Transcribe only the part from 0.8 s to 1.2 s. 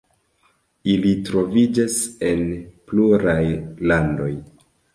Ili